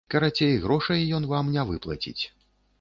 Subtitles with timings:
[0.13, 2.19] Карацей, грошай ён вам не выплаціць.